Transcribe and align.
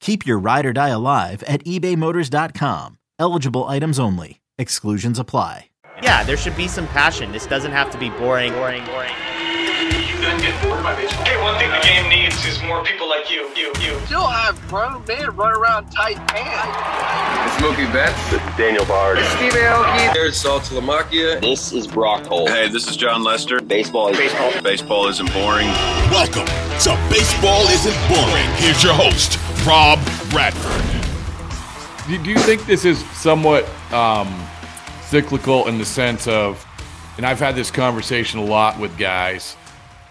Keep 0.00 0.26
your 0.26 0.38
ride 0.38 0.66
or 0.66 0.72
die 0.72 0.88
alive 0.88 1.42
at 1.44 1.64
ebaymotors.com. 1.64 2.98
Eligible 3.18 3.64
items 3.64 3.98
only. 3.98 4.40
Exclusions 4.58 5.18
apply. 5.18 5.66
Yeah, 6.02 6.22
there 6.22 6.36
should 6.36 6.56
be 6.56 6.68
some 6.68 6.86
passion. 6.88 7.32
This 7.32 7.46
doesn't 7.46 7.72
have 7.72 7.90
to 7.90 7.98
be 7.98 8.10
boring, 8.10 8.52
boring, 8.52 8.84
boring. 8.86 9.10
Hey, 10.28 11.40
one 11.42 11.58
thing 11.58 11.70
the 11.70 11.80
game 11.82 12.08
needs 12.08 12.44
is 12.44 12.62
more 12.62 12.84
people 12.84 13.08
like 13.08 13.30
you, 13.30 13.48
you, 13.56 13.72
you. 13.80 13.98
Still 14.06 14.26
have 14.26 14.60
grown 14.68 15.04
men 15.06 15.34
run 15.34 15.56
around 15.56 15.90
tight 15.90 16.16
pants. 16.28 17.54
It's 17.54 17.62
Mookie 17.62 17.92
Betts. 17.92 18.30
This 18.30 18.40
is 18.42 18.56
Daniel 18.56 18.84
Bard. 18.84 19.18
Steve 19.36 19.52
Aoki. 19.52 20.12
There's 20.14 20.40
Saltalamacchia. 20.42 21.40
This 21.40 21.72
is 21.72 21.86
Brock 21.86 22.26
Holt. 22.26 22.48
Hey, 22.50 22.68
this 22.68 22.88
is 22.88 22.96
Jon 22.96 23.24
Lester. 23.24 23.60
Baseball 23.60 24.08
is 24.08 24.18
baseball. 24.18 24.62
Baseball 24.62 25.06
isn't 25.08 25.32
boring. 25.32 25.66
Welcome 26.10 26.46
to 26.46 26.96
Baseball 27.10 27.62
Isn't 27.68 27.96
Boring. 28.08 28.46
Here's 28.56 28.82
your 28.84 28.94
host, 28.94 29.38
Rob 29.66 29.98
Bradford. 30.30 30.84
Do, 32.08 32.30
you 32.30 32.38
think 32.38 32.64
this 32.66 32.84
is 32.84 33.04
somewhat 33.10 33.68
um, 33.92 34.46
cyclical 35.02 35.68
in 35.68 35.78
the 35.78 35.84
sense 35.84 36.26
of, 36.26 36.64
and 37.16 37.26
I've 37.26 37.38
had 37.38 37.54
this 37.54 37.70
conversation 37.70 38.40
a 38.40 38.44
lot 38.44 38.78
with 38.78 38.96
guys 38.96 39.56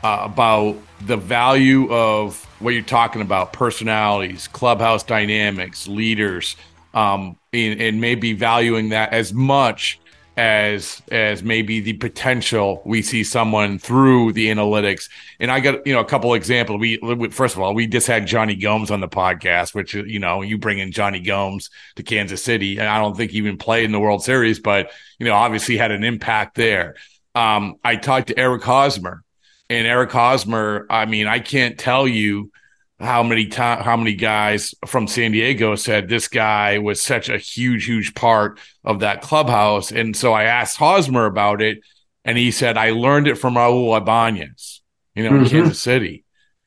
uh, 0.04 0.20
about 0.22 0.78
the 1.02 1.18
value 1.18 1.92
of 1.92 2.44
what 2.60 2.76
you're 2.76 2.84
talking 2.84 3.22
about 3.22 3.54
personalities, 3.54 4.48
clubhouse 4.48 5.04
dynamics, 5.04 5.88
leaders, 5.88 6.56
um, 6.94 7.36
and, 7.54 7.82
and 7.82 8.00
maybe 8.02 8.34
valuing 8.34 8.90
that 8.90 9.14
as 9.14 9.34
much 9.34 10.00
as 10.38 11.02
as 11.12 11.42
maybe 11.42 11.80
the 11.80 11.94
potential 11.94 12.84
we 12.86 13.02
see 13.02 13.24
someone 13.24 13.80
through 13.80 14.32
the 14.34 14.48
analytics. 14.48 15.10
And 15.40 15.52
I 15.52 15.60
got 15.60 15.86
you 15.86 15.94
know 15.94 16.00
a 16.00 16.06
couple 16.06 16.34
examples. 16.36 16.80
We 16.80 17.30
first 17.32 17.56
of 17.56 17.62
all 17.62 17.74
we 17.74 17.88
just 17.88 18.06
had 18.06 18.28
Jonny 18.28 18.56
Gomes 18.56 18.92
on 18.92 19.02
the 19.02 19.08
podcast, 19.10 19.74
which 19.74 19.96
you 19.96 20.20
know 20.20 20.44
you 20.44 20.60
bring 20.60 20.78
in 20.78 20.92
Jonny 20.92 21.20
Gomes 21.20 21.72
to 21.96 22.04
Kansas 22.04 22.44
City, 22.44 22.78
and 22.78 22.88
I 22.88 23.00
don't 23.00 23.18
think 23.18 23.32
he 23.32 23.40
even 23.40 23.58
played 23.58 23.86
in 23.86 23.92
the 23.92 24.00
World 24.00 24.24
Series, 24.24 24.60
but 24.60 24.92
you 25.18 25.26
know 25.26 25.34
obviously 25.34 25.76
had 25.76 25.92
an 25.92 26.04
impact 26.04 26.56
there. 26.56 26.96
Um, 27.34 27.76
I 27.84 27.96
talked 27.96 28.28
to 28.28 28.40
Eric 28.40 28.64
Hosmer, 28.64 29.24
and 29.70 29.88
Eric 29.88 30.12
Hosmer. 30.12 30.86
I 30.90 31.06
mean, 31.06 31.28
I 31.28 31.40
can't 31.40 31.80
tell 31.80 32.08
you 32.08 32.52
how 33.00 33.22
many 33.22 33.46
time 33.46 33.84
how 33.84 33.96
many 33.96 34.16
guys 34.16 34.74
from 34.88 35.08
San 35.08 35.32
Diego 35.32 35.76
said 35.76 36.10
this 36.10 36.28
guy 36.28 36.80
was 36.80 37.02
such 37.02 37.30
a 37.30 37.38
huge 37.38 37.86
huge 37.86 38.16
part 38.16 38.60
of 38.84 39.02
that 39.02 39.22
clubhouse. 39.22 39.92
And 39.92 40.16
so 40.16 40.34
I 40.34 40.44
asked 40.44 40.78
Hosmer 40.78 41.26
about 41.26 41.62
it 41.62 41.80
and 42.26 42.38
he 42.38 42.50
said 42.50 42.78
I 42.78 42.92
learned 42.92 43.28
it 43.28 43.36
from 43.36 43.56
Raul 43.56 43.96
Ibanez 43.96 44.82
you 45.16 45.24
know 45.24 45.32
mm-hmm. 45.32 45.44
in 45.44 45.50
Kansas 45.50 45.80
City. 45.80 46.24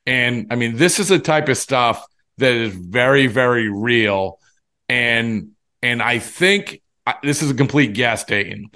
And 0.06 0.46
I 0.50 0.54
mean 0.54 0.76
this 0.76 1.00
is 1.00 1.08
the 1.08 1.18
type 1.18 1.48
of 1.48 1.56
stuff 1.56 2.04
that 2.38 2.52
is 2.52 2.74
very 2.74 3.26
very 3.26 3.68
real. 3.68 4.38
And 4.88 5.50
and 5.82 6.00
I 6.00 6.20
think 6.20 6.80
this 7.24 7.42
is 7.42 7.50
a 7.50 7.54
complete 7.54 7.92
guess 7.92 8.22
Dayton. 8.22 8.70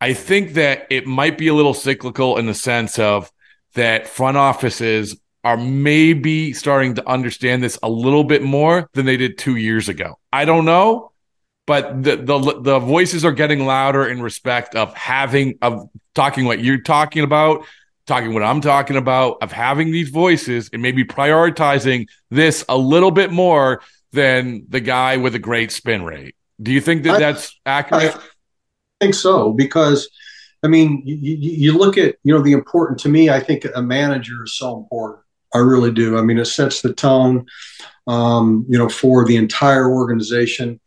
I 0.00 0.12
think 0.12 0.54
that 0.54 0.86
it 0.90 1.06
might 1.06 1.38
be 1.38 1.48
a 1.48 1.54
little 1.54 1.74
cyclical 1.74 2.36
in 2.36 2.46
the 2.46 2.54
sense 2.54 2.98
of 2.98 3.32
that 3.74 4.06
front 4.06 4.36
offices 4.36 5.18
are 5.48 5.56
maybe 5.56 6.52
starting 6.52 6.94
to 6.94 7.08
understand 7.08 7.62
this 7.62 7.78
a 7.82 7.88
little 7.88 8.22
bit 8.22 8.42
more 8.42 8.86
than 8.92 9.06
they 9.06 9.16
did 9.16 9.38
two 9.38 9.56
years 9.56 9.88
ago. 9.88 10.18
I 10.30 10.44
don't 10.44 10.66
know, 10.66 11.12
but 11.66 12.02
the 12.02 12.16
the 12.16 12.60
the 12.60 12.78
voices 12.78 13.24
are 13.24 13.32
getting 13.32 13.64
louder 13.64 14.06
in 14.06 14.20
respect 14.20 14.74
of 14.74 14.92
having 14.92 15.56
of 15.62 15.88
talking 16.14 16.44
what 16.44 16.62
you're 16.62 16.82
talking 16.82 17.24
about, 17.24 17.64
talking 18.06 18.34
what 18.34 18.42
I'm 18.42 18.60
talking 18.60 18.98
about, 18.98 19.38
of 19.40 19.50
having 19.50 19.90
these 19.90 20.10
voices 20.10 20.68
and 20.70 20.82
maybe 20.82 21.02
prioritizing 21.02 22.08
this 22.28 22.62
a 22.68 22.76
little 22.76 23.10
bit 23.10 23.32
more 23.32 23.80
than 24.12 24.66
the 24.68 24.80
guy 24.80 25.16
with 25.16 25.34
a 25.34 25.38
great 25.38 25.72
spin 25.72 26.02
rate. 26.02 26.36
Do 26.60 26.72
you 26.72 26.82
think 26.82 27.04
that 27.04 27.14
I, 27.14 27.18
that's 27.20 27.58
accurate? 27.64 28.14
I 28.14 28.20
think 29.00 29.14
so 29.14 29.54
because 29.54 30.10
I 30.62 30.66
mean, 30.66 31.00
you, 31.06 31.16
you, 31.40 31.78
look 31.78 31.96
at, 31.96 32.16
you 32.22 32.34
know, 32.34 32.42
the 32.42 32.52
important 32.52 32.98
to 33.00 33.08
me, 33.08 33.30
I 33.30 33.40
think 33.40 33.64
a 33.74 33.80
manager 33.80 34.42
is 34.44 34.58
so 34.58 34.76
important. 34.76 35.24
I 35.54 35.58
really 35.58 35.92
do. 35.92 36.18
I 36.18 36.22
mean, 36.22 36.38
it 36.38 36.46
sets 36.46 36.82
the 36.82 36.92
tone, 36.92 37.46
um, 38.06 38.66
you 38.68 38.78
know, 38.78 38.88
for 38.88 39.24
the 39.24 39.36
entire 39.36 39.90
organization. 39.90 40.80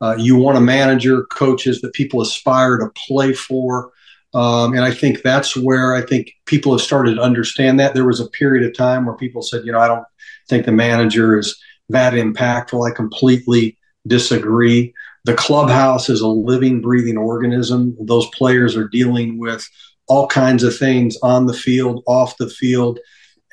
Uh, 0.00 0.16
you 0.18 0.36
want 0.36 0.58
a 0.58 0.60
manager, 0.60 1.24
coaches 1.24 1.80
that 1.80 1.94
people 1.94 2.20
aspire 2.20 2.78
to 2.78 2.90
play 3.06 3.32
for. 3.32 3.90
Um, 4.34 4.74
and 4.74 4.84
I 4.84 4.92
think 4.92 5.22
that's 5.22 5.56
where 5.56 5.94
I 5.94 6.02
think 6.02 6.32
people 6.46 6.72
have 6.72 6.80
started 6.80 7.14
to 7.14 7.22
understand 7.22 7.78
that. 7.78 7.94
There 7.94 8.06
was 8.06 8.20
a 8.20 8.28
period 8.28 8.66
of 8.66 8.76
time 8.76 9.06
where 9.06 9.16
people 9.16 9.42
said, 9.42 9.64
you 9.64 9.72
know, 9.72 9.78
I 9.78 9.86
don't 9.88 10.04
think 10.48 10.66
the 10.66 10.72
manager 10.72 11.38
is 11.38 11.56
that 11.88 12.14
impactful. 12.14 12.88
I 12.88 12.94
completely 12.94 13.78
disagree. 14.06 14.92
The 15.24 15.34
clubhouse 15.34 16.10
is 16.10 16.20
a 16.20 16.28
living, 16.28 16.80
breathing 16.80 17.16
organism. 17.16 17.96
Those 18.00 18.28
players 18.30 18.76
are 18.76 18.88
dealing 18.88 19.38
with 19.38 19.66
all 20.06 20.26
kinds 20.26 20.62
of 20.62 20.76
things 20.76 21.16
on 21.22 21.46
the 21.46 21.54
field, 21.54 22.02
off 22.06 22.36
the 22.36 22.50
field. 22.50 22.98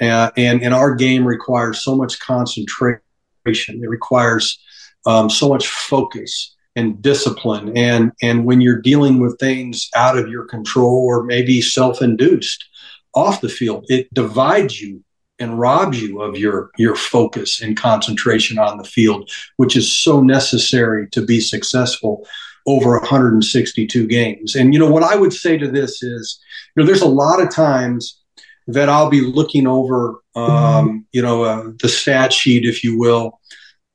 Uh, 0.02 0.32
and, 0.36 0.64
and 0.64 0.74
our 0.74 0.96
game 0.96 1.26
requires 1.26 1.84
so 1.84 1.96
much 1.96 2.20
concentration. 2.20 3.02
It 3.46 3.90
requires 3.90 4.60
um, 5.06 5.30
so 5.30 5.48
much 5.48 5.68
focus 5.68 6.56
and 6.76 7.02
discipline. 7.02 7.78
And, 7.78 8.12
and 8.22 8.46
when 8.46 8.62
you're 8.62 8.82
dealing 8.82 9.20
with 9.20 9.40
things 9.40 9.90
out 9.96 10.18
of 10.18 10.30
your 10.30 10.46
control 10.46 11.06
or 11.06 11.24
maybe 11.24 11.62
self 11.62 12.02
induced 12.02 12.66
off 13.14 13.42
the 13.42 13.50
field, 13.50 13.86
it 13.90 14.12
divides 14.14 14.82
you 14.82 15.04
and 15.38 15.60
robs 15.60 16.02
you 16.02 16.22
of 16.22 16.38
your, 16.38 16.72
your 16.78 16.96
focus 16.96 17.62
and 17.62 17.76
concentration 17.76 18.58
on 18.58 18.78
the 18.78 18.84
field, 18.84 19.30
which 19.58 19.76
is 19.76 19.92
so 19.92 20.22
necessary 20.22 21.10
to 21.10 21.26
be 21.26 21.40
successful. 21.40 22.26
over 22.68 22.92
162 23.00 24.06
games. 24.06 24.56
And 24.56 24.72
you 24.72 24.80
know 24.80 24.90
what 24.90 25.02
I 25.02 25.16
would 25.16 25.34
say 25.34 25.58
to 25.58 25.68
this 25.68 26.04
is, 26.04 26.40
you 26.76 26.84
know, 26.84 26.86
there's 26.86 27.02
a 27.02 27.08
lot 27.08 27.42
of 27.42 27.50
times 27.50 28.21
that 28.68 28.90
I'll 28.90 29.10
be 29.10 29.22
looking 29.22 29.68
over, 29.68 30.22
um, 30.36 31.06
you 31.12 31.22
know, 31.22 31.44
uh, 31.44 31.72
the 31.82 31.90
stat 31.90 32.32
sheet, 32.32 32.66
if 32.66 32.84
you 32.84 32.98
will, 32.98 33.40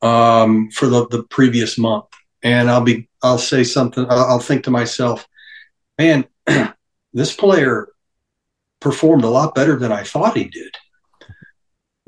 um, 0.02 0.70
for 0.70 0.86
the, 0.86 1.06
the 1.08 1.22
previous 1.24 1.78
month, 1.78 2.06
and 2.42 2.70
I'll 2.70 2.82
be, 2.82 3.08
I'll 3.22 3.38
say 3.38 3.64
something, 3.64 4.06
I'll 4.08 4.40
think 4.40 4.64
to 4.64 4.70
myself, 4.70 5.26
man, 5.98 6.26
this 7.12 7.34
player 7.34 7.88
performed 8.80 9.24
a 9.24 9.28
lot 9.28 9.54
better 9.54 9.76
than 9.76 9.92
I 9.92 10.02
thought 10.02 10.36
he 10.36 10.44
did. 10.44 10.74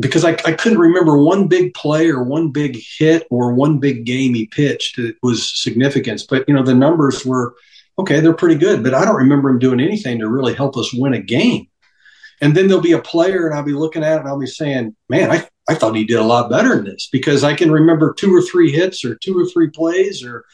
Because 0.01 0.25
I, 0.25 0.33
I 0.45 0.53
couldn't 0.53 0.79
remember 0.79 1.21
one 1.21 1.49
big 1.49 1.75
play 1.75 2.09
or 2.09 2.23
one 2.23 2.51
big 2.51 2.79
hit 2.99 3.27
or 3.31 3.53
one 3.53 3.79
big 3.79 4.05
game 4.05 4.33
he 4.35 4.47
pitched 4.47 4.97
that 4.97 5.17
was 5.25 5.61
significance. 5.61 6.25
But, 6.25 6.45
you 6.47 6.55
know, 6.55 6.63
the 6.63 6.75
numbers 6.75 7.27
were, 7.27 7.57
okay, 7.99 8.21
they're 8.21 8.33
pretty 8.33 8.55
good, 8.55 8.85
but 8.85 8.95
I 8.95 9.05
don't 9.05 9.17
remember 9.17 9.49
him 9.49 9.59
doing 9.59 9.81
anything 9.81 10.21
to 10.21 10.29
really 10.29 10.55
help 10.55 10.77
us 10.77 10.95
win 10.95 11.15
a 11.15 11.21
game. 11.21 11.67
And 12.41 12.57
then 12.57 12.69
there'll 12.69 12.83
be 12.83 12.93
a 12.93 13.03
player, 13.03 13.47
and 13.47 13.55
I'll 13.55 13.65
be 13.65 13.73
looking 13.73 14.05
at 14.05 14.17
it, 14.17 14.21
and 14.21 14.29
I'll 14.29 14.39
be 14.39 14.47
saying, 14.47 14.95
"Man, 15.09 15.31
I, 15.31 15.49
I 15.69 15.75
thought 15.75 15.97
he 15.97 16.05
did 16.05 16.19
a 16.19 16.25
lot 16.25 16.51
better 16.51 16.77
than 16.77 16.85
this," 16.85 17.09
because 17.11 17.43
I 17.45 17.55
can 17.55 17.71
remember 17.71 18.15
two 18.15 18.35
or 18.35 18.43
three 18.43 18.71
hits, 18.71 19.05
or 19.05 19.17
two 19.17 19.39
or 19.39 19.47
three 19.47 19.71
plays, 19.71 20.25
or 20.25 20.45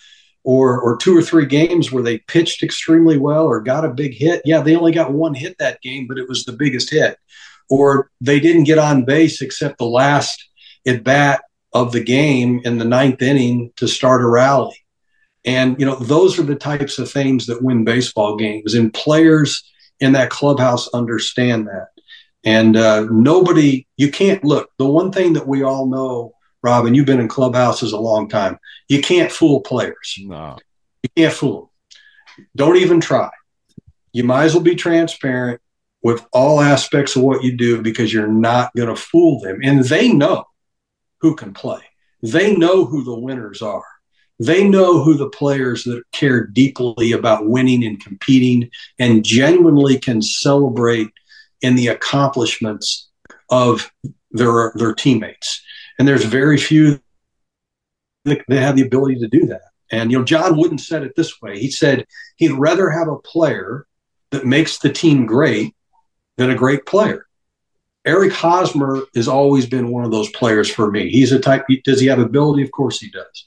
or 0.44 0.81
or 0.81 0.96
two 0.96 1.16
or 1.16 1.22
three 1.22 1.46
games 1.46 1.90
where 1.90 2.02
they 2.02 2.19
pitched 2.19 2.62
extremely 2.62 3.19
well 3.19 3.44
or 3.44 3.60
got 3.60 3.84
a 3.84 3.88
big 3.88 4.14
hit. 4.14 4.42
Yeah, 4.44 4.60
they 4.60 4.76
only 4.76 4.92
got 4.92 5.12
one 5.12 5.34
hit 5.34 5.56
that 5.58 5.81
game, 5.81 6.06
but 6.06 6.19
it 6.19 6.28
was 6.28 6.44
the 6.44 6.52
biggest 6.52 6.90
hit. 6.90 7.19
Or 7.70 8.10
they 8.20 8.40
didn't 8.40 8.64
get 8.64 8.78
on 8.78 9.06
base 9.06 9.40
except 9.40 9.78
the 9.78 9.86
last 9.86 10.48
at 10.86 11.02
bat 11.02 11.42
of 11.72 11.92
the 11.92 12.04
game 12.04 12.60
in 12.64 12.78
the 12.78 12.84
ninth 12.84 13.22
inning 13.22 13.72
to 13.76 13.88
start 13.88 14.22
a 14.22 14.28
rally. 14.28 14.76
And 15.46 15.78
you 15.78 15.86
know, 15.86 15.96
those 15.96 16.38
are 16.38 16.44
the 16.44 16.54
types 16.54 16.98
of 16.98 17.10
things 17.10 17.46
that 17.46 17.62
win 17.62 17.84
baseball 17.84 18.36
games. 18.36 18.75
And 18.75 18.92
players 18.92 19.62
in 20.00 20.12
that 20.12 20.31
clubhouse 20.31 20.88
understand 20.94 21.67
that. 21.67 21.88
And 22.44 22.76
uh, 22.76 23.06
nobody, 23.11 23.87
you 23.96 24.11
can't 24.11 24.44
look. 24.44 24.70
The 24.79 24.87
one 24.87 25.11
thing 25.11 25.32
that 25.32 25.49
we 25.49 25.62
all 25.62 25.87
know, 25.87 26.35
Robin, 26.62 26.94
you've 26.94 27.06
been 27.06 27.20
in 27.20 27.29
clubhouses 27.29 27.93
a 27.93 27.99
long 27.99 28.29
time. 28.29 28.58
You 28.88 29.00
can't 29.00 29.32
fool 29.32 29.61
players. 29.61 30.17
No, 30.20 30.58
you 31.02 31.11
can't 31.17 31.32
fool 31.32 31.70
them. 32.37 32.44
Don't 32.56 32.76
even 32.76 33.00
try. 33.00 33.31
You 34.12 34.25
might 34.25 34.44
as 34.44 34.55
well 34.55 34.62
be 34.62 34.75
transparent 34.75 35.61
with 36.02 36.25
all 36.32 36.61
aspects 36.61 37.17
of 37.17 37.23
what 37.23 37.43
you 37.43 37.56
do 37.56 37.81
because 37.81 38.12
you're 38.12 38.29
not 38.29 38.70
going 38.76 38.88
to 38.88 38.96
fool 38.96 39.41
them. 39.41 39.61
And 39.62 39.82
they 39.85 40.12
know 40.12 40.44
who 41.20 41.35
can 41.35 41.55
play. 41.55 41.81
They 42.23 42.55
know 42.55 42.85
who 42.85 43.05
the 43.05 43.19
winners 43.19 43.62
are. 43.62 43.85
They 44.40 44.66
know 44.69 45.02
who 45.02 45.14
the 45.14 45.28
players 45.31 45.84
that 45.84 46.02
care 46.12 46.46
deeply 46.46 47.12
about 47.12 47.46
winning 47.46 47.84
and 47.84 48.02
competing 48.02 48.70
and 48.98 49.25
genuinely 49.25 49.98
can 49.98 50.22
celebrate 50.22 51.08
in 51.62 51.76
the 51.76 51.88
accomplishments 51.88 53.08
of 53.50 53.90
their 54.32 54.72
their 54.75 54.94
teammates. 54.94 55.62
And 55.98 56.08
there's 56.08 56.25
very 56.25 56.58
few 56.58 57.00
that, 58.25 58.42
have 58.48 58.76
the 58.76 58.82
ability 58.82 59.20
to 59.20 59.28
do 59.28 59.46
that. 59.46 59.62
And 59.90 60.10
you 60.10 60.19
know, 60.19 60.25
John 60.25 60.56
Wooden 60.56 60.78
said 60.78 61.04
it 61.04 61.14
this 61.14 61.40
way. 61.40 61.58
He 61.58 61.70
said 61.70 62.06
he'd 62.36 62.52
rather 62.52 62.90
have 62.90 63.08
a 63.08 63.19
player 63.19 63.86
that 64.31 64.44
makes 64.44 64.78
the 64.78 64.90
team 64.90 65.26
great 65.26 65.75
than 66.36 66.50
a 66.50 66.56
great 66.56 66.86
player. 66.86 67.26
Eric 68.04 68.32
Hosmer 68.32 69.02
has 69.14 69.28
always 69.28 69.66
been 69.66 69.90
one 69.90 70.04
of 70.04 70.10
those 70.10 70.28
players 70.31 70.69
for 70.69 70.90
me. 70.90 71.08
He's 71.08 71.32
a 71.32 71.38
type. 71.38 71.64
Does 71.84 72.00
he 72.00 72.08
have 72.08 72.19
ability? 72.19 72.62
Of 72.62 72.72
course 72.72 73.00
he 73.00 73.08
does. 73.10 73.46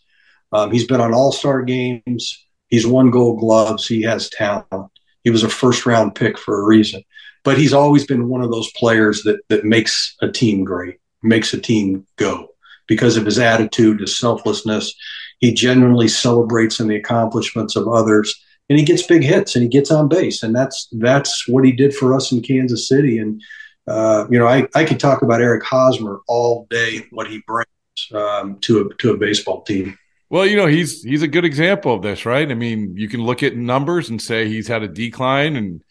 Um, 0.52 0.72
he's 0.72 0.88
been 0.88 1.02
on 1.02 1.14
All 1.14 1.32
Star 1.32 1.62
games. 1.62 2.46
He's 2.68 2.88
won 2.88 3.12
Gold 3.12 3.40
Gloves. 3.40 3.88
He 3.88 4.02
has 4.04 4.30
talent. 4.30 4.92
He 5.24 5.30
was 5.30 5.44
a 5.44 5.50
first 5.50 5.86
round 5.86 6.16
pick 6.16 6.38
for 6.38 6.62
a 6.62 6.66
reason. 6.66 7.04
But 7.44 7.58
he's 7.58 7.74
always 7.74 8.06
been 8.06 8.30
one 8.30 8.42
of 8.42 8.52
those 8.52 8.72
players 8.74 9.24
that 9.24 9.40
that 9.50 9.64
makes 9.64 10.16
a 10.22 10.30
team 10.30 10.64
great, 10.64 11.00
makes 11.24 11.54
a 11.54 11.60
team 11.60 12.06
go 12.18 12.50
because 12.88 13.18
of 13.18 13.26
his 13.26 13.40
attitude, 13.40 14.00
his 14.00 14.18
selflessness. 14.18 14.94
He 15.40 15.54
genuinely 15.54 16.08
celebrates 16.08 16.80
in 16.80 16.88
the 16.88 16.96
accomplishments 16.96 17.76
of 17.76 17.88
others, 17.88 18.34
and 18.70 18.80
he 18.80 18.84
gets 18.84 19.06
big 19.06 19.24
hits 19.24 19.56
and 19.56 19.64
he 19.64 19.70
gets 19.70 19.92
on 19.92 20.08
base, 20.08 20.44
and 20.44 20.56
that's 20.56 20.88
that's 20.94 21.48
what 21.48 21.64
he 21.64 21.72
did 21.72 21.94
for 21.94 22.14
us 22.14 22.32
in 22.32 22.42
Kansas 22.42 22.88
City. 22.88 23.20
And 23.20 23.42
uh, 23.88 24.26
you 24.30 24.40
know, 24.40 24.48
I 24.48 24.68
I 24.76 24.84
could 24.84 25.00
talk 25.00 25.22
about 25.22 25.42
Eric 25.42 25.64
Hosmer 25.64 26.20
all 26.28 26.68
day, 26.70 27.06
what 27.12 27.28
he 27.28 27.42
brings 27.48 27.68
um, 28.14 28.60
to 28.62 28.82
a 28.82 28.96
to 28.96 29.12
a 29.12 29.18
baseball 29.18 29.62
team. 29.62 29.98
Well, 30.29 30.45
you 30.45 30.57
know, 30.57 30.65
he's 30.68 31.03
he's 31.03 31.21
a 31.21 31.27
good 31.27 31.45
example 31.45 31.94
of 31.94 32.01
this, 32.01 32.25
right? 32.25 32.50
I 32.50 32.53
mean, 32.53 32.97
you 32.97 33.07
can 33.07 33.24
look 33.24 33.44
at 33.44 33.56
numbers 33.56 34.09
and 34.09 34.21
say 34.21 34.47
he's 34.47 34.68
had 34.68 34.83
a 34.83 34.88
decline 34.88 35.56
and 35.56 35.81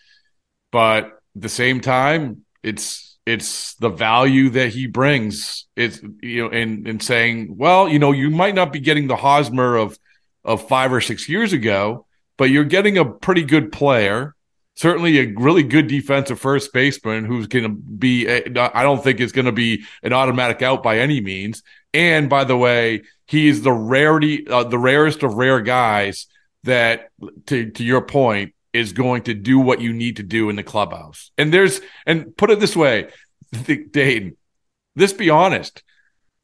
but 0.72 1.04
at 1.04 1.12
the 1.34 1.48
same 1.48 1.80
time, 1.80 2.44
it's 2.62 3.18
it's 3.26 3.74
the 3.76 3.88
value 3.88 4.50
that 4.50 4.70
he 4.70 4.86
brings. 4.86 5.66
It's 5.76 6.00
you 6.22 6.44
know, 6.44 6.50
and 6.50 6.86
and 6.86 7.02
saying, 7.02 7.56
well, 7.56 7.88
you 7.88 7.98
know, 7.98 8.12
you 8.12 8.30
might 8.30 8.54
not 8.54 8.72
be 8.72 8.80
getting 8.80 9.06
the 9.06 9.16
Hosmer 9.16 9.76
of 9.76 9.98
of 10.44 10.68
5 10.68 10.92
or 10.92 11.00
6 11.00 11.28
years 11.28 11.52
ago, 11.52 12.06
but 12.36 12.50
you're 12.50 12.64
getting 12.64 12.98
a 12.98 13.04
pretty 13.04 13.42
good 13.42 13.72
player 13.72 14.34
certainly 14.74 15.18
a 15.18 15.32
really 15.36 15.62
good 15.62 15.86
defensive 15.86 16.38
first 16.38 16.72
baseman 16.72 17.24
who's 17.24 17.46
going 17.46 17.64
to 17.64 17.70
be 17.70 18.28
i 18.28 18.82
don't 18.82 19.02
think 19.02 19.20
is 19.20 19.32
going 19.32 19.46
to 19.46 19.52
be 19.52 19.84
an 20.02 20.12
automatic 20.12 20.62
out 20.62 20.82
by 20.82 20.98
any 20.98 21.20
means 21.20 21.62
and 21.96 22.28
by 22.28 22.44
the 22.44 22.56
way 22.56 23.02
he 23.26 23.48
is 23.48 23.62
the 23.62 23.72
rarity, 23.72 24.46
uh, 24.46 24.64
the 24.64 24.78
rarest 24.78 25.22
of 25.22 25.34
rare 25.34 25.60
guys 25.60 26.26
that, 26.64 27.08
to 27.46 27.70
to 27.70 27.82
your 27.82 28.02
point, 28.02 28.54
is 28.74 28.92
going 28.92 29.22
to 29.22 29.34
do 29.34 29.58
what 29.58 29.80
you 29.80 29.94
need 29.94 30.16
to 30.16 30.22
do 30.22 30.50
in 30.50 30.56
the 30.56 30.62
clubhouse. 30.62 31.30
And 31.38 31.52
there's, 31.52 31.80
and 32.04 32.36
put 32.36 32.50
it 32.50 32.60
this 32.60 32.76
way, 32.76 33.08
Dayton, 33.90 34.36
let's 34.94 35.14
be 35.14 35.30
honest, 35.30 35.82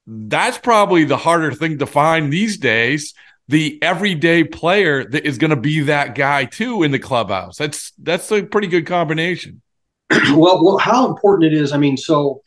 that's 0.07 0.57
probably 0.57 1.05
the 1.05 1.19
harder 1.19 1.53
thing 1.53 1.79
to 1.79 1.87
find 1.87 2.33
these 2.33 2.57
days. 2.57 3.13
The 3.49 3.79
everyday 3.83 4.45
player 4.45 5.05
that 5.05 5.27
is 5.27 5.37
going 5.37 5.51
to 5.51 5.57
be 5.57 5.81
that 5.81 6.15
guy 6.15 6.47
too 6.47 6.83
in 6.83 6.93
the 6.93 6.99
clubhouse. 6.99 7.59
That's 7.59 7.93
that's 7.99 8.31
a 8.33 8.43
pretty 8.43 8.69
good 8.69 8.87
combination. 8.87 9.61
well, 10.11 10.65
well, 10.65 10.79
how 10.79 11.07
important 11.09 11.53
it 11.53 11.57
is. 11.61 11.73
I 11.73 11.77
mean, 11.77 11.99
so 11.99 12.41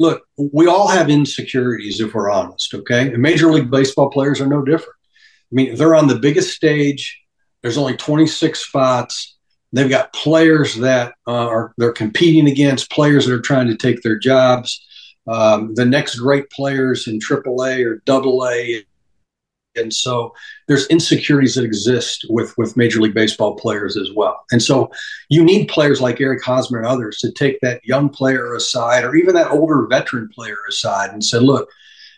look, 0.00 0.26
we 0.38 0.66
all 0.66 0.88
have 0.88 1.10
insecurities 1.10 2.00
if 2.00 2.14
we're 2.14 2.30
honest, 2.30 2.72
okay? 2.74 3.12
And 3.12 3.22
Major 3.22 3.52
League 3.52 3.70
Baseball 3.70 4.10
players 4.10 4.40
are 4.40 4.46
no 4.46 4.62
different. 4.62 4.96
I 5.52 5.54
mean, 5.54 5.76
they're 5.76 5.94
on 5.94 6.08
the 6.08 6.18
biggest 6.18 6.56
stage. 6.56 7.22
There's 7.62 7.76
only 7.76 7.96
26 7.96 8.58
spots. 8.58 9.36
They've 9.72 9.90
got 9.90 10.14
players 10.14 10.74
that 10.76 11.12
uh, 11.28 11.46
are 11.46 11.74
they're 11.76 11.92
competing 11.92 12.48
against 12.48 12.90
players 12.90 13.26
that 13.26 13.34
are 13.34 13.40
trying 13.40 13.68
to 13.68 13.76
take 13.76 14.02
their 14.02 14.18
jobs. 14.18 14.84
Um, 15.28 15.74
the 15.74 15.84
next 15.84 16.16
great 16.16 16.50
players 16.50 17.06
in 17.06 17.18
AAA 17.18 17.84
or 17.84 18.02
AA 18.08 18.80
and 19.76 19.94
so 19.94 20.34
there's 20.66 20.86
insecurities 20.88 21.54
that 21.54 21.64
exist 21.64 22.26
with 22.28 22.56
with 22.58 22.76
major 22.76 23.00
league 23.00 23.14
baseball 23.14 23.54
players 23.56 23.96
as 23.96 24.10
well. 24.12 24.40
And 24.50 24.62
so 24.62 24.90
you 25.28 25.44
need 25.44 25.68
players 25.68 26.00
like 26.00 26.20
eric 26.20 26.42
hosmer 26.42 26.78
and 26.78 26.86
others 26.86 27.18
to 27.18 27.30
take 27.32 27.60
that 27.60 27.80
young 27.84 28.08
player 28.08 28.54
aside 28.54 29.04
or 29.04 29.14
even 29.14 29.34
that 29.34 29.50
older 29.50 29.86
veteran 29.86 30.28
player 30.28 30.56
aside 30.68 31.10
and 31.10 31.24
say 31.24 31.38
look 31.38 31.70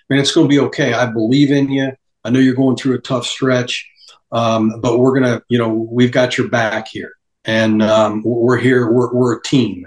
man 0.09 0.19
it's 0.19 0.33
going 0.33 0.47
to 0.47 0.55
be 0.55 0.61
okay. 0.61 0.95
I 0.95 1.07
believe 1.07 1.51
in 1.51 1.71
you. 1.71 1.93
I 2.25 2.31
know 2.31 2.39
you're 2.39 2.55
going 2.55 2.77
through 2.77 2.95
a 2.95 3.01
tough 3.01 3.27
stretch 3.27 3.87
um, 4.33 4.81
but 4.81 4.99
we're 4.99 5.19
going 5.19 5.31
to 5.31 5.43
you 5.49 5.59
know 5.59 5.69
we've 5.69 6.11
got 6.11 6.37
your 6.37 6.49
back 6.49 6.89
here. 6.89 7.13
And 7.45 7.83
um, 7.83 8.23
we're 8.25 8.59
here 8.59 8.91
we're, 8.91 9.13
we're 9.13 9.39
a 9.39 9.43
team. 9.43 9.87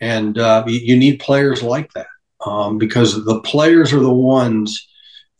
And 0.00 0.38
uh, 0.38 0.64
you, 0.66 0.96
need 0.96 1.20
players 1.20 1.62
like 1.62 1.92
that 1.92 2.06
um, 2.46 2.78
because 2.78 3.22
the 3.26 3.40
players 3.42 3.92
are 3.92 4.00
the 4.00 4.10
ones 4.10 4.88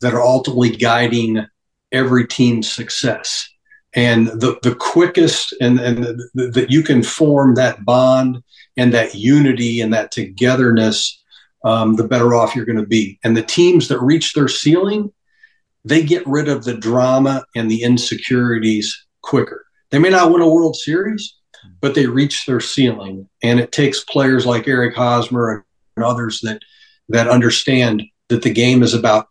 that 0.01 0.13
are 0.13 0.21
ultimately 0.21 0.69
guiding 0.69 1.47
every 1.91 2.27
team's 2.27 2.71
success. 2.71 3.47
And 3.93 4.27
the, 4.27 4.57
the 4.63 4.75
quickest 4.75 5.53
and, 5.59 5.79
and 5.79 6.21
that 6.33 6.67
you 6.69 6.81
can 6.81 7.03
form 7.03 7.55
that 7.55 7.83
bond 7.83 8.41
and 8.77 8.93
that 8.93 9.15
unity 9.15 9.81
and 9.81 9.93
that 9.93 10.11
togetherness, 10.11 11.21
um, 11.65 11.95
the 11.97 12.07
better 12.07 12.33
off 12.33 12.55
you're 12.55 12.65
going 12.65 12.77
to 12.77 12.85
be. 12.85 13.19
And 13.23 13.35
the 13.35 13.43
teams 13.43 13.89
that 13.89 13.99
reach 13.99 14.33
their 14.33 14.47
ceiling, 14.47 15.11
they 15.83 16.03
get 16.03 16.25
rid 16.25 16.47
of 16.47 16.63
the 16.63 16.75
drama 16.75 17.43
and 17.55 17.69
the 17.69 17.83
insecurities 17.83 19.05
quicker. 19.21 19.65
They 19.89 19.99
may 19.99 20.09
not 20.09 20.31
win 20.31 20.41
a 20.41 20.49
World 20.49 20.77
Series, 20.77 21.35
but 21.81 21.93
they 21.93 22.07
reach 22.07 22.45
their 22.45 22.61
ceiling. 22.61 23.27
And 23.43 23.59
it 23.59 23.73
takes 23.73 24.03
players 24.05 24.45
like 24.45 24.67
Eric 24.67 24.95
Hosmer 24.95 25.65
and 25.95 26.05
others 26.05 26.39
that 26.41 26.61
that 27.09 27.27
understand 27.27 28.03
that 28.29 28.41
the 28.41 28.53
game 28.53 28.83
is 28.83 28.93
about 28.93 29.27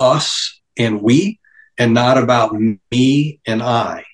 us 0.00 0.60
and 0.76 1.00
we 1.00 1.39
and 1.80 1.94
not 1.94 2.18
about 2.18 2.54
me 2.92 3.40
and 3.46 3.62
I. 3.62 4.04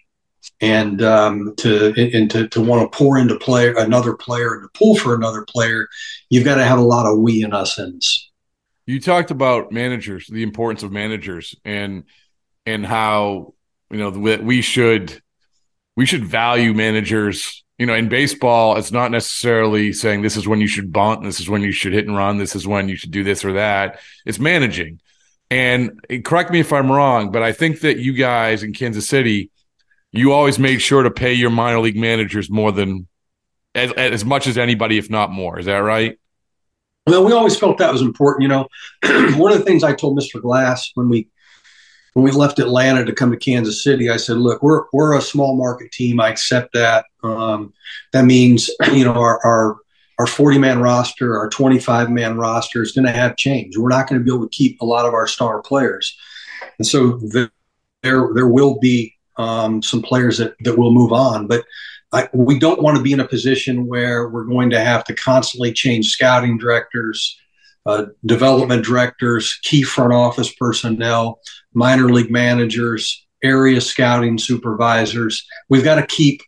And 0.60 1.02
um, 1.02 1.54
to 1.58 1.92
and 2.14 2.30
to, 2.30 2.48
to 2.48 2.60
want 2.62 2.90
to 2.90 2.96
pour 2.96 3.18
into 3.18 3.36
player 3.38 3.74
another 3.76 4.14
player 4.14 4.54
and 4.54 4.62
to 4.62 4.68
pull 4.72 4.94
for 4.94 5.14
another 5.14 5.44
player, 5.44 5.88
you've 6.30 6.44
got 6.44 6.54
to 6.54 6.64
have 6.64 6.78
a 6.78 6.82
lot 6.82 7.04
of 7.04 7.18
we 7.18 7.42
and 7.42 7.52
us 7.52 7.78
ins. 7.78 8.30
You 8.86 9.00
talked 9.00 9.30
about 9.30 9.72
managers, 9.72 10.28
the 10.28 10.44
importance 10.44 10.82
of 10.82 10.92
managers, 10.92 11.54
and 11.64 12.04
and 12.64 12.86
how 12.86 13.54
you 13.90 13.98
know 13.98 14.10
we 14.10 14.62
should 14.62 15.20
we 15.96 16.06
should 16.06 16.24
value 16.24 16.72
managers. 16.72 17.64
You 17.76 17.84
know, 17.84 17.94
in 17.94 18.08
baseball, 18.08 18.78
it's 18.78 18.92
not 18.92 19.10
necessarily 19.10 19.92
saying 19.92 20.22
this 20.22 20.38
is 20.38 20.48
when 20.48 20.60
you 20.60 20.68
should 20.68 20.90
bunt, 20.90 21.22
this 21.24 21.40
is 21.40 21.50
when 21.50 21.60
you 21.60 21.72
should 21.72 21.92
hit 21.92 22.06
and 22.06 22.16
run, 22.16 22.38
this 22.38 22.56
is 22.56 22.66
when 22.66 22.88
you 22.88 22.96
should 22.96 23.10
do 23.10 23.24
this 23.24 23.44
or 23.44 23.54
that. 23.54 24.00
It's 24.24 24.38
managing. 24.38 25.00
And 25.50 26.00
correct 26.24 26.50
me 26.50 26.60
if 26.60 26.72
I'm 26.72 26.90
wrong, 26.90 27.30
but 27.30 27.42
I 27.42 27.52
think 27.52 27.80
that 27.80 27.98
you 27.98 28.12
guys 28.12 28.62
in 28.62 28.72
Kansas 28.72 29.08
City, 29.08 29.50
you 30.12 30.32
always 30.32 30.58
made 30.58 30.78
sure 30.78 31.02
to 31.02 31.10
pay 31.10 31.34
your 31.34 31.50
minor 31.50 31.78
league 31.78 31.96
managers 31.96 32.50
more 32.50 32.72
than 32.72 33.06
as, 33.74 33.92
as 33.92 34.24
much 34.24 34.46
as 34.46 34.58
anybody, 34.58 34.98
if 34.98 35.08
not 35.08 35.30
more. 35.30 35.58
Is 35.58 35.66
that 35.66 35.78
right? 35.78 36.18
Well, 37.06 37.24
we 37.24 37.32
always 37.32 37.56
felt 37.56 37.78
that 37.78 37.92
was 37.92 38.02
important. 38.02 38.42
You 38.42 38.48
know, 38.48 38.68
one 39.36 39.52
of 39.52 39.58
the 39.58 39.64
things 39.64 39.84
I 39.84 39.94
told 39.94 40.18
Mr. 40.18 40.42
Glass 40.42 40.90
when 40.94 41.08
we 41.08 41.28
when 42.14 42.24
we 42.24 42.30
left 42.30 42.58
Atlanta 42.58 43.04
to 43.04 43.12
come 43.12 43.30
to 43.30 43.36
Kansas 43.36 43.84
City, 43.84 44.10
I 44.10 44.16
said, 44.16 44.38
"Look, 44.38 44.62
we're 44.62 44.84
we're 44.92 45.16
a 45.16 45.20
small 45.20 45.54
market 45.54 45.92
team. 45.92 46.18
I 46.18 46.30
accept 46.30 46.72
that. 46.72 47.04
Um, 47.22 47.74
that 48.12 48.24
means 48.24 48.70
you 48.92 49.04
know 49.04 49.12
our 49.12 49.38
our 49.44 49.76
our 50.18 50.26
40 50.26 50.58
man 50.58 50.80
roster, 50.80 51.38
our 51.38 51.48
25 51.48 52.10
man 52.10 52.36
roster 52.36 52.82
is 52.82 52.92
going 52.92 53.06
to 53.06 53.12
have 53.12 53.36
change. 53.36 53.76
We're 53.76 53.90
not 53.90 54.08
going 54.08 54.18
to 54.20 54.24
be 54.24 54.34
able 54.34 54.48
to 54.48 54.56
keep 54.56 54.80
a 54.80 54.84
lot 54.84 55.06
of 55.06 55.14
our 55.14 55.26
star 55.26 55.60
players, 55.62 56.16
and 56.78 56.86
so 56.86 57.18
the, 57.18 57.50
there 58.02 58.30
there 58.34 58.48
will 58.48 58.78
be 58.78 59.14
um, 59.36 59.82
some 59.82 60.02
players 60.02 60.38
that 60.38 60.54
that 60.60 60.78
will 60.78 60.92
move 60.92 61.12
on, 61.12 61.46
but 61.46 61.64
I, 62.12 62.28
we 62.32 62.58
don't 62.58 62.82
want 62.82 62.96
to 62.96 63.02
be 63.02 63.12
in 63.12 63.20
a 63.20 63.28
position 63.28 63.86
where 63.86 64.28
we're 64.28 64.44
going 64.44 64.70
to 64.70 64.80
have 64.80 65.04
to 65.04 65.14
constantly 65.14 65.72
change 65.72 66.12
scouting 66.12 66.56
directors, 66.56 67.38
uh, 67.84 68.06
development 68.24 68.84
directors, 68.84 69.58
key 69.62 69.82
front 69.82 70.12
office 70.12 70.52
personnel, 70.54 71.40
minor 71.74 72.08
league 72.08 72.30
managers, 72.30 73.26
area 73.42 73.80
scouting 73.80 74.38
supervisors. 74.38 75.46
We've 75.68 75.84
got 75.84 75.96
to 75.96 76.06
keep 76.06 76.40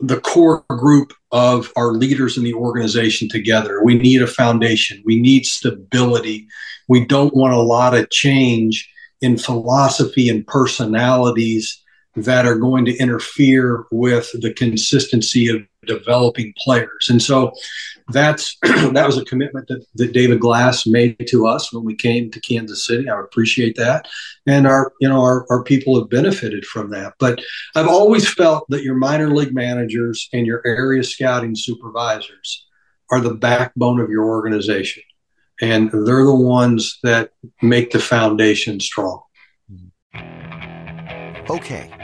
the 0.00 0.20
core 0.20 0.64
group 0.68 1.12
of 1.32 1.72
our 1.76 1.92
leaders 1.92 2.36
in 2.36 2.44
the 2.44 2.54
organization 2.54 3.28
together. 3.28 3.82
We 3.82 3.96
need 3.96 4.22
a 4.22 4.26
foundation. 4.26 5.02
We 5.04 5.20
need 5.20 5.46
stability. 5.46 6.46
We 6.88 7.04
don't 7.06 7.34
want 7.34 7.54
a 7.54 7.60
lot 7.60 7.94
of 7.94 8.10
change 8.10 8.90
in 9.20 9.38
philosophy 9.38 10.28
and 10.28 10.46
personalities 10.46 11.82
that 12.16 12.46
are 12.46 12.56
going 12.56 12.84
to 12.84 12.96
interfere 12.96 13.86
with 13.90 14.30
the 14.40 14.52
consistency 14.52 15.48
of 15.48 15.62
developing 15.86 16.54
players. 16.58 17.08
And 17.10 17.20
so 17.20 17.52
that's 18.08 18.56
that 18.62 19.06
was 19.06 19.18
a 19.18 19.24
commitment 19.24 19.68
that, 19.68 19.84
that 19.94 20.12
David 20.12 20.40
Glass 20.40 20.86
made 20.86 21.26
to 21.28 21.46
us 21.46 21.72
when 21.72 21.84
we 21.84 21.94
came 21.94 22.30
to 22.30 22.40
Kansas 22.40 22.86
City. 22.86 23.08
I 23.08 23.20
appreciate 23.20 23.76
that. 23.76 24.06
And 24.46 24.66
our, 24.66 24.92
you 25.00 25.08
know, 25.08 25.20
our, 25.20 25.46
our 25.50 25.62
people 25.62 25.98
have 25.98 26.10
benefited 26.10 26.64
from 26.66 26.90
that. 26.90 27.14
But 27.18 27.40
I've 27.74 27.88
always 27.88 28.28
felt 28.32 28.66
that 28.68 28.82
your 28.82 28.94
minor 28.94 29.30
league 29.30 29.54
managers 29.54 30.28
and 30.32 30.46
your 30.46 30.62
area 30.64 31.02
scouting 31.02 31.54
supervisors 31.56 32.66
are 33.10 33.20
the 33.20 33.34
backbone 33.34 34.00
of 34.00 34.10
your 34.10 34.24
organization. 34.24 35.02
And 35.60 35.90
they're 35.90 36.24
the 36.24 36.34
ones 36.34 36.98
that 37.02 37.30
make 37.62 37.92
the 37.92 38.00
foundation 38.00 38.80
strong. 38.80 39.22
Okay. 41.48 42.03